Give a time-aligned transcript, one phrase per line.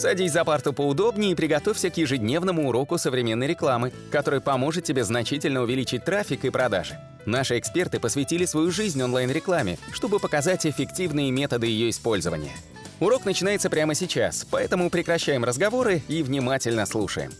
[0.00, 5.60] Садись за парту поудобнее и приготовься к ежедневному уроку современной рекламы, который поможет тебе значительно
[5.60, 6.98] увеличить трафик и продажи.
[7.26, 12.52] Наши эксперты посвятили свою жизнь онлайн-рекламе, чтобы показать эффективные методы ее использования.
[12.98, 17.32] Урок начинается прямо сейчас, поэтому прекращаем разговоры и внимательно слушаем.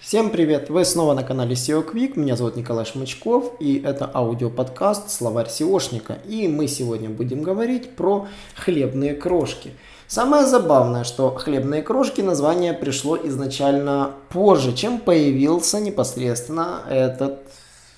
[0.00, 0.70] Всем привет!
[0.70, 2.18] Вы снова на канале SEO Quick.
[2.18, 6.16] Меня зовут Николай Шмычков и это аудиоподкаст «Словарь SEOшника».
[6.26, 9.72] И мы сегодня будем говорить про хлебные крошки.
[10.08, 17.40] Самое забавное, что хлебные крошки название пришло изначально позже, чем появился непосредственно этот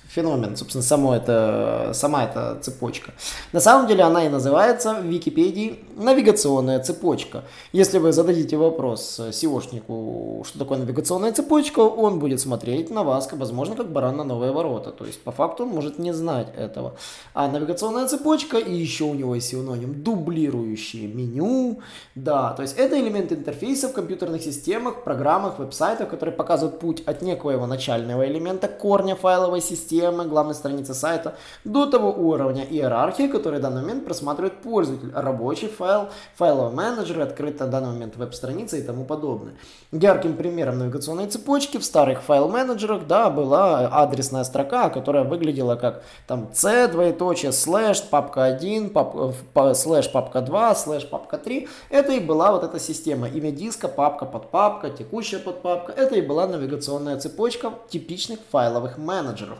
[0.09, 3.11] феномен, собственно, само это, сама эта цепочка.
[3.53, 7.43] На самом деле она и называется в Википедии навигационная цепочка.
[7.73, 13.75] Если вы зададите вопрос SEOшнику, что такое навигационная цепочка, он будет смотреть на вас, возможно,
[13.75, 14.91] как баран на новые ворота.
[14.91, 16.95] То есть, по факту, он может не знать этого.
[17.35, 21.81] А навигационная цепочка, и еще у него есть синоним, дублирующее меню.
[22.15, 27.21] Да, то есть это элемент интерфейса в компьютерных системах, программах, веб-сайтах, которые показывают путь от
[27.21, 33.59] некоего начального элемента корня файловой системы системы, главной страницы сайта, до того уровня иерархии, который
[33.59, 38.81] в данный момент просматривает пользователь, рабочий файл, файловый менеджер, открытая в данный момент веб-страница и
[38.81, 39.53] тому подобное.
[39.91, 46.49] Ярким примером навигационной цепочки в старых файл-менеджерах, да, была адресная строка, которая выглядела как там
[46.53, 49.35] c, двоеточие, слэш, папка 1, пап,
[49.75, 51.67] слэш, папка 2, слэш, папка 3.
[51.89, 53.27] Это и была вот эта система.
[53.27, 55.91] Имя диска, папка, подпапка, текущая подпапка.
[55.91, 59.57] Это и была навигационная цепочка типичных файловых менеджеров.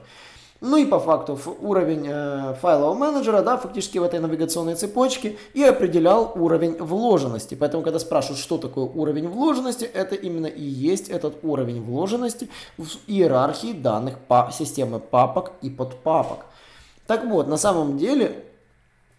[0.62, 5.64] Ну и по факту уровень э, файлового менеджера, да, фактически в этой навигационной цепочке и
[5.64, 7.56] определял уровень вложенности.
[7.56, 12.88] Поэтому, когда спрашивают, что такое уровень вложенности, это именно и есть этот уровень вложенности в
[13.08, 16.40] иерархии данных по системы папок и подпапок.
[17.08, 18.44] Так вот, на самом деле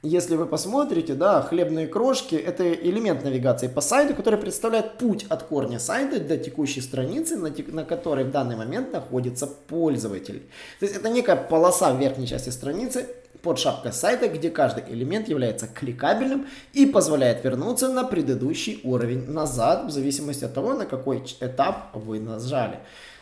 [0.03, 5.43] если вы посмотрите, да, хлебные крошки– это элемент навигации по сайту, который представляет путь от
[5.43, 10.49] корня сайта до текущей страницы, на, тек, на которой в данный момент находится пользователь.
[10.79, 13.09] То есть это некая полоса в верхней части страницы
[13.43, 19.85] под шапкой сайта, где каждый элемент является кликабельным и позволяет вернуться на предыдущий уровень назад,
[19.87, 22.79] в зависимости от того, на какой этап вы нажали.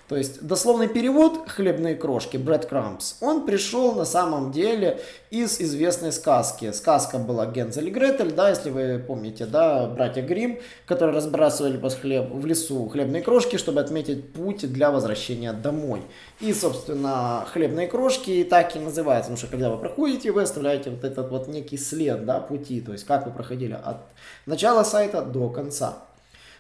[0.09, 6.73] То есть дословный перевод «хлебные крошки» breadcrumbs, он пришел на самом деле из известной сказки.
[6.73, 11.91] Сказка была Гензель и Гретель, да, если вы помните, да, братья Грим, которые разбрасывали по
[11.91, 16.01] хлеб, в лесу хлебные крошки, чтобы отметить путь для возвращения домой.
[16.41, 21.05] И, собственно, хлебные крошки так и называются, потому что когда вы проходите, вы оставляете вот
[21.05, 23.99] этот вот некий след, да, пути, то есть как вы проходили от
[24.47, 26.08] начала сайта до конца.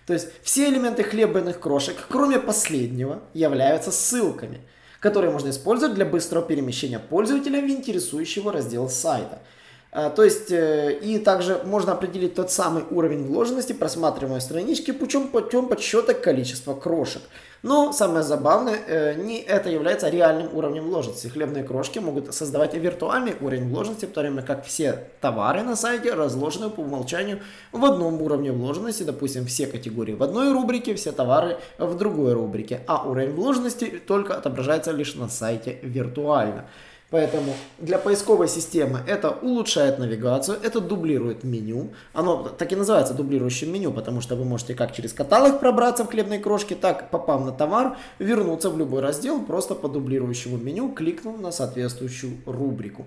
[0.08, 4.62] То есть все элементы хлебных крошек, кроме последнего, являются ссылками,
[5.00, 9.42] которые можно использовать для быстрого перемещения пользователя в интересующего раздела сайта.
[9.90, 15.28] А, то есть, э, и также можно определить тот самый уровень вложенности просматриваемой странички путем,
[15.28, 17.22] путем подсчета количества крошек.
[17.62, 21.28] Но самое забавное, э, не это является реальным уровнем вложенности.
[21.28, 26.12] Хлебные крошки могут создавать виртуальный уровень вложенности, в то время как все товары на сайте
[26.12, 27.40] разложены по умолчанию
[27.72, 29.04] в одном уровне вложенности.
[29.04, 32.82] Допустим, все категории в одной рубрике, все товары в другой рубрике.
[32.86, 36.66] А уровень вложенности только отображается лишь на сайте виртуально.
[37.10, 41.90] Поэтому для поисковой системы это улучшает навигацию, это дублирует меню.
[42.12, 46.08] Оно так и называется дублирующим меню, потому что вы можете как через каталог пробраться в
[46.08, 51.40] хлебные крошки, так попав на товар, вернуться в любой раздел просто по дублирующему меню, кликнув
[51.40, 53.06] на соответствующую рубрику.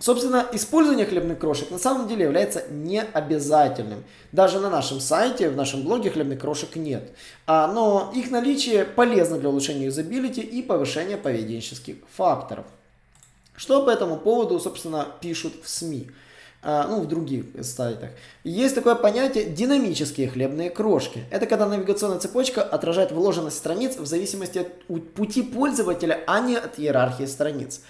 [0.00, 4.02] Собственно, использование хлебных крошек на самом деле является необязательным.
[4.32, 7.12] Даже на нашем сайте, в нашем блоге хлебных крошек нет.
[7.46, 12.64] А, но их наличие полезно для улучшения юзабилити и повышения поведенческих факторов.
[13.54, 16.10] Что по этому поводу, собственно, пишут в СМИ?
[16.64, 18.10] А, ну, в других сайтах.
[18.44, 21.24] Есть такое понятие динамические хлебные крошки.
[21.30, 26.78] Это когда навигационная цепочка отражает вложенность страниц в зависимости от пути пользователя, а не от
[26.78, 27.80] иерархии страниц.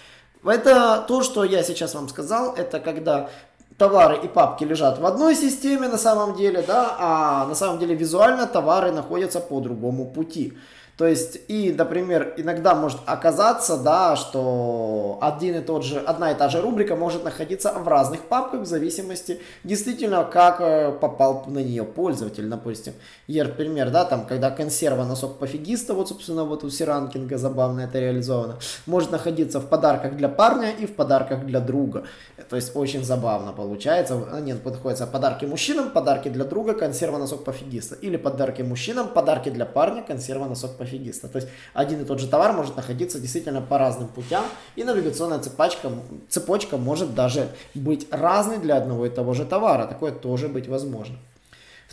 [0.42, 3.28] Это то, что я сейчас вам сказал, это когда
[3.76, 7.94] товары и папки лежат в одной системе на самом деле, да, а на самом деле
[7.94, 10.54] визуально товары находятся по другому пути.
[10.96, 16.34] То есть, и, например, иногда может оказаться, да, что один и тот же, одна и
[16.34, 21.60] та же рубрика может находиться в разных папках в зависимости действительно, как э, попал на
[21.60, 22.92] нее пользователь, допустим.
[23.26, 27.98] Ер, пример, да, там, когда консерва носок пофигиста, вот, собственно, вот у Сиранкинга забавно это
[27.98, 32.04] реализовано, может находиться в подарках для парня и в подарках для друга.
[32.50, 34.22] То есть, очень забавно получается.
[34.30, 37.94] А, нет, подходится подарки мужчинам, подарки для друга, консерва носок пофигиста.
[37.94, 41.28] Или подарки мужчинам, подарки для парня, консерва носок пофигиста пофигиста.
[41.28, 44.44] То есть один и тот же товар может находиться действительно по разным путям,
[44.76, 45.90] и навигационная цепочка,
[46.28, 49.86] цепочка может даже быть разной для одного и того же товара.
[49.86, 51.16] Такое тоже быть возможно.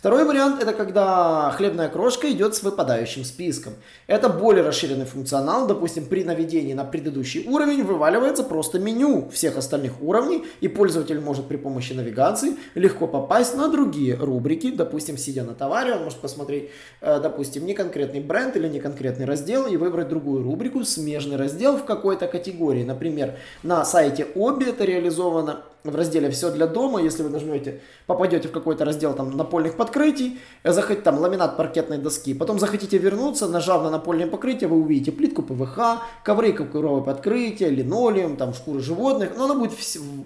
[0.00, 3.74] Второй вариант это когда хлебная крошка идет с выпадающим списком.
[4.06, 10.00] Это более расширенный функционал, допустим, при наведении на предыдущий уровень вываливается просто меню всех остальных
[10.00, 15.52] уровней, и пользователь может при помощи навигации легко попасть на другие рубрики, допустим, сидя на
[15.52, 16.70] товаре, он может посмотреть,
[17.02, 21.76] э, допустим, не конкретный бренд или не конкретный раздел и выбрать другую рубрику, смежный раздел
[21.76, 22.84] в какой-то категории.
[22.84, 28.48] Например, на сайте Оби это реализовано в разделе «Все для дома», если вы нажмете, попадете
[28.48, 33.48] в какой-то раздел там напольных подкрытий, э, захотите там ламинат паркетной доски, потом захотите вернуться,
[33.48, 39.30] нажав на напольное покрытие, вы увидите плитку ПВХ, ковры ковровое подкрытие, линолеум, там шкуры животных,
[39.36, 39.72] но оно будет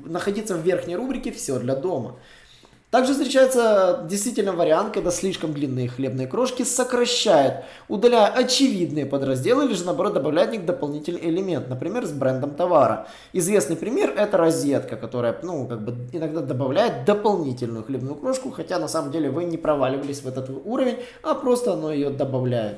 [0.05, 2.17] находиться в верхней рубрике «Все для дома».
[2.95, 9.85] Также встречается действительно вариант, когда слишком длинные хлебные крошки сокращает, удаляя очевидные подразделы или же
[9.85, 13.09] наоборот добавляет в них дополнительный элемент, например, с брендом товара.
[13.33, 18.87] Известный пример это розетка, которая ну, как бы иногда добавляет дополнительную хлебную крошку, хотя на
[18.87, 22.77] самом деле вы не проваливались в этот уровень, а просто оно ее добавляет.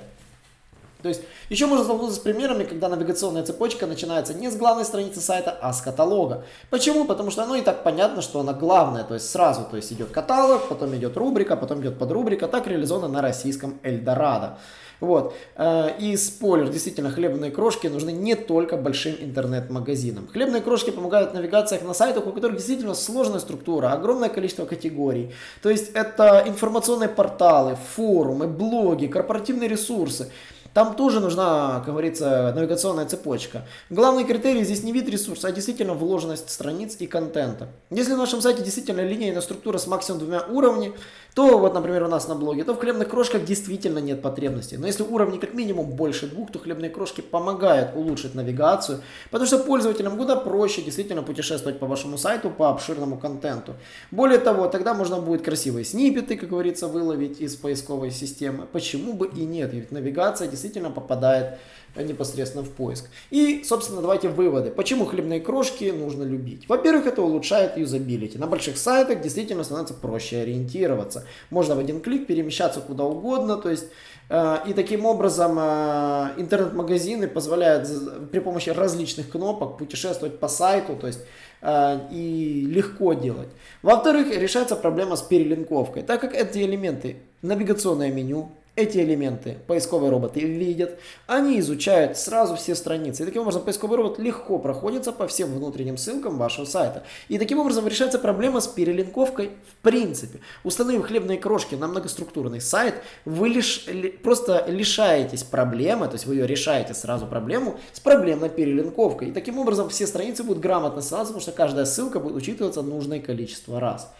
[1.02, 5.20] То есть еще можно столкнуться с примерами, когда навигационная цепочка начинается не с главной страницы
[5.20, 6.44] сайта, а с каталога.
[6.70, 7.04] Почему?
[7.04, 10.10] Потому что оно и так понятно, что она главная, то есть сразу, то есть идет
[10.10, 14.58] каталог, потом идет рубрика, потом идет подрубрика, так реализовано на российском Эльдорадо.
[15.00, 15.34] Вот.
[15.56, 20.28] Э, и спойлер, действительно, хлебные крошки нужны не только большим интернет-магазинам.
[20.28, 25.32] Хлебные крошки помогают в навигациях на сайтах, у которых действительно сложная структура, огромное количество категорий.
[25.62, 30.31] То есть это информационные порталы, форумы, блоги, корпоративные ресурсы.
[30.76, 33.62] Там тоже нужна, как говорится, навигационная цепочка.
[33.88, 37.69] Главный критерий здесь не вид ресурса, а действительно вложенность страниц и контента.
[37.88, 40.94] Если на нашем сайте действительно линейная структура с максимум двумя уровнями,
[41.37, 44.77] то вот, например, у нас на блоге, то в хлебных крошках действительно нет потребности.
[44.77, 49.59] Но если уровни как минимум больше двух, то хлебные крошки помогают улучшить навигацию, потому что
[49.59, 53.75] пользователям куда проще действительно путешествовать по вашему сайту по обширному контенту.
[54.11, 58.65] Более того, тогда можно будет красивые снипеты, как говорится, выловить из поисковой системы.
[58.73, 59.75] Почему бы и нет?
[59.75, 61.59] Ведь навигация действительно попадает
[62.02, 63.06] непосредственно в поиск.
[63.31, 64.70] И, собственно, давайте выводы.
[64.70, 66.69] Почему хлебные крошки нужно любить?
[66.69, 68.38] Во-первых, это улучшает юзабилити.
[68.38, 71.25] На больших сайтах действительно становится проще ориентироваться.
[71.50, 73.87] Можно в один клик перемещаться куда угодно, то есть
[74.28, 77.88] э, и таким образом э, интернет-магазины позволяют
[78.31, 81.20] при помощи различных кнопок путешествовать по сайту, то есть
[81.62, 83.49] э, и легко делать.
[83.82, 90.40] Во-вторых, решается проблема с перелинковкой, так как эти элементы навигационное меню, эти элементы поисковые роботы
[90.40, 93.23] видят, они изучают сразу все страницы.
[93.23, 97.02] И таким образом поисковый робот легко проходится по всем внутренним ссылкам вашего сайта.
[97.28, 100.40] И таким образом решается проблема с перелинковкой в принципе.
[100.62, 103.87] Установив хлебные крошки на многоструктурный сайт, вы лишь,
[104.23, 109.28] просто лишаетесь проблемы, то есть вы ее решаете сразу проблему с проблемной перелинковкой.
[109.28, 113.20] И таким образом все страницы будут грамотно ссылаться, потому что каждая ссылка будет учитываться нужное
[113.20, 114.12] количество раз.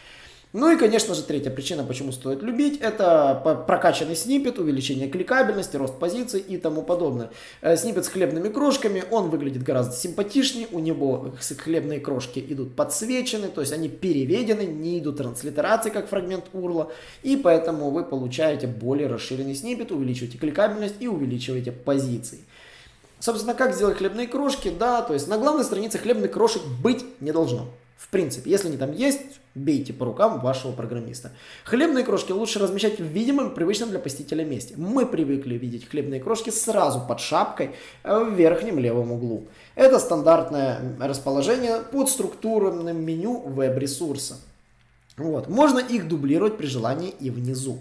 [0.59, 5.99] Ну и, конечно же, третья причина, почему стоит любить, это прокачанный снипет, увеличение кликабельности, рост
[5.99, 7.29] позиций и тому подобное.
[7.61, 13.49] Э, снипет с хлебными крошками, он выглядит гораздо симпатичнее, у него хлебные крошки идут подсвечены,
[13.49, 16.91] то есть они переведены, не идут транслитерации, как фрагмент урла,
[17.23, 22.39] и поэтому вы получаете более расширенный снипет, увеличиваете кликабельность и увеличиваете позиции.
[23.21, 24.71] Собственно, как сделать хлебные крошки?
[24.71, 27.69] Да, то есть на главной странице хлебных крошек быть не должно.
[27.97, 31.33] В принципе, если они там есть, бейте по рукам вашего программиста.
[31.65, 34.75] Хлебные крошки лучше размещать в видимом, привычном для посетителя месте.
[34.77, 37.71] Мы привыкли видеть хлебные крошки сразу под шапкой
[38.05, 39.47] э, в верхнем левом углу.
[39.75, 44.37] Это стандартное расположение под структурным меню веб-ресурса.
[45.17, 45.49] Вот.
[45.49, 47.79] Можно их дублировать при желании и внизу.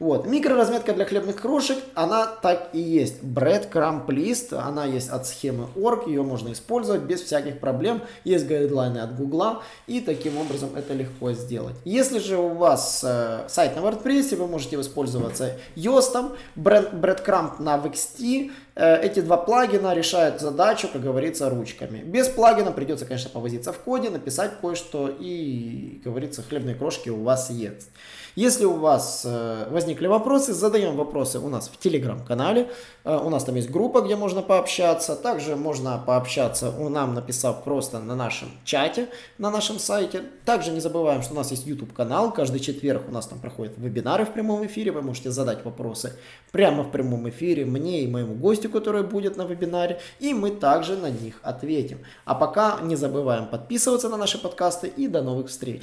[0.00, 0.26] Вот.
[0.26, 3.22] Микроразметка для хлебных крошек, она так и есть.
[3.22, 8.02] Breadcrumb list, она есть от схемы org, ее можно использовать без всяких проблем.
[8.24, 11.76] Есть гайдлайны от Гугла, и таким образом это легко сделать.
[11.84, 18.50] Если же у вас э, сайт на WordPress, вы можете воспользоваться Yoast, Breadcrumb на VXT,
[18.74, 21.98] э, эти два плагина решают задачу, как говорится, ручками.
[21.98, 27.22] Без плагина придется, конечно, повозиться в коде, написать кое-что и, как говорится, хлебные крошки у
[27.22, 27.90] вас есть.
[28.36, 32.70] Если у вас э, возникли вопросы, задаем вопросы у нас в телеграм-канале.
[33.04, 35.14] Э, у нас там есть группа, где можно пообщаться.
[35.14, 40.22] Также можно пообщаться, у нам написав просто на нашем чате, на нашем сайте.
[40.46, 42.32] Также не забываем, что у нас есть YouTube канал.
[42.32, 44.90] Каждый четверг у нас там проходят вебинары в прямом эфире.
[44.90, 46.12] Вы можете задать вопросы
[46.50, 50.00] прямо в прямом эфире мне и моему гостю, который будет на вебинаре.
[50.18, 51.98] И мы также на них ответим.
[52.24, 55.82] А пока не забываем подписываться на наши подкасты и до новых встреч.